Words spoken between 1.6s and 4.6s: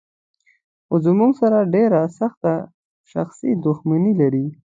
ډېره سخته شخصي دښمني لري.